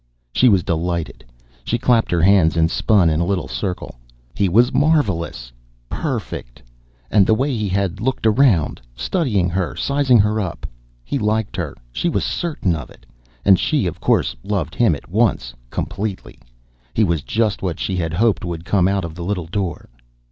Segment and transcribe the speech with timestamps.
[0.33, 1.23] She was delighted.
[1.63, 3.99] She clapped her hands and spun in a little circle.
[4.33, 5.51] He was marvelous,
[5.89, 6.63] perfect!
[7.11, 10.65] And the way he had looked around, studying her, sizing her up.
[11.05, 13.05] He liked her; she was certain of it.
[13.45, 16.39] And she, of course, loved him at once, completely.
[16.95, 19.87] He was just what she had hoped would come out of the little door.